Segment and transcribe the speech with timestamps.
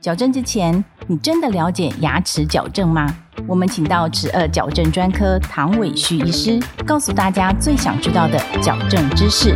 [0.00, 3.06] 矫正之前，你真的了解牙齿矫正吗？
[3.46, 9.52] 我们请到齿颚矫正专科唐伟旭医师，告诉大家最想知道的矫正知识。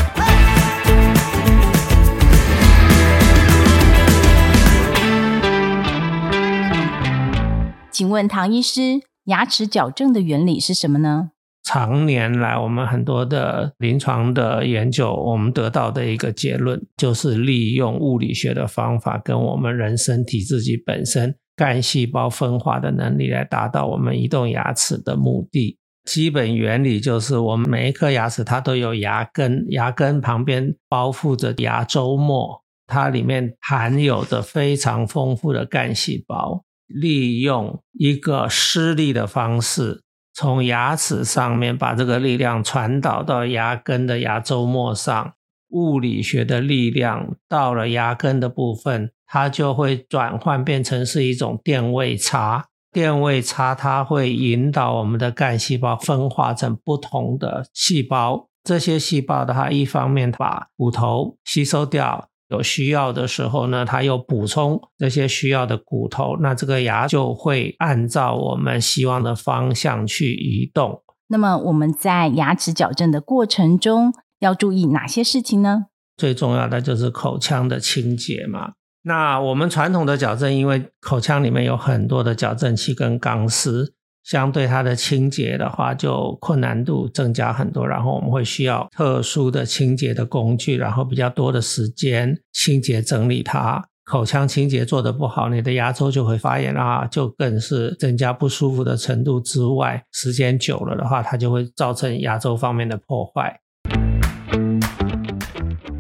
[7.91, 11.31] 请问唐医师，牙齿矫正的原理是什么呢？
[11.65, 25.79] 常年来，我们很多的临床的研究，我们得到的一个结论，就是利用物理学的方法，跟我们人身体自己本身干细胞分化的能力，来达到我们移动牙齿的目的。
[26.05, 36.63] 基本原理就是，我们每一颗牙齿它都有牙根，牙根旁边包覆着牙周膜，它里面含有的非常丰富的干细胞。
[36.87, 40.03] 利用一个施力的方式，
[40.35, 45.33] 从牙齿上面把这个力量传导到牙根的牙周膜上。
[45.71, 52.67] 物理学的力量到了牙根的部分，它就会转换变成是一种电位差。
[52.93, 58.49] 电位差它会引导我们的干细胞分化成不同的细胞。
[58.63, 62.29] 这些细胞的话，一方面把骨头吸收掉。
[62.55, 71.03] 有需要的时候呢，它又补充这些需要的骨头，那这个牙就会按照我们希望的方向去移动。
[71.29, 75.87] 那么我们在牙齿矫正的过程中要注意哪些事情呢？
[76.17, 78.73] 最重要的就是口腔的清洁嘛。
[79.03, 83.95] 那我们传统的矫正，因为口腔里面有很多的矫正器跟钢丝。
[84.25, 87.87] 相对它的清洁的话，就困难度增加很多。
[87.87, 93.85] 然后我们会需要特殊的清洁的工具，然后比较多的时间清洁整理它。
[94.05, 103.61] 口腔清洁做得不好，你的牙周就会发炎啊，就更是增加不舒服的程度之外，时间久了的话，它就会造成牙周方面的破坏。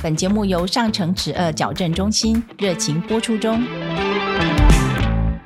[0.02, 3.62] 本节目由上城齿颚矫正中心热情播出中。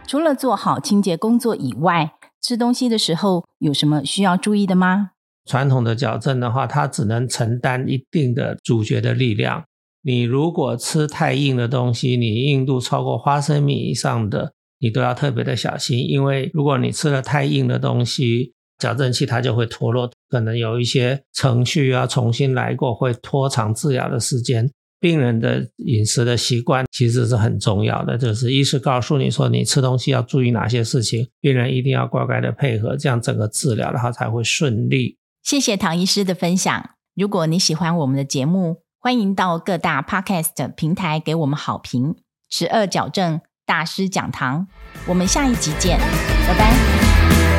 [0.08, 2.10] 除了做好清洁工作以外，
[2.48, 5.10] 吃东西的时候有什么需要注意的吗？
[5.44, 9.64] 传统的矫正的话，它只能承担一定的主角的力量。
[10.00, 24.70] 你如果吃太硬的东西，你硬度超过花生米以上的，你都要特别的小心，因为如果你吃了太硬的东西，矫正器它就会脱落，可能有一些程序要重新来过，会拖长治疗的时间。
[25.00, 35.16] 病人的饮食的习惯其实是很重要的，就是医师告诉你说你吃东西要注意哪些事情，病人一定要乖乖的配合，这样整个治疗的话才会顺利。
[35.42, 36.90] 谢谢唐医师的分享。
[37.14, 42.16] 如果你喜欢我们的节目，欢迎到各大 podcast 平台给我们好评。
[42.50, 44.66] 十二矫正大师讲堂，
[45.06, 47.57] 我们下一集见，拜拜。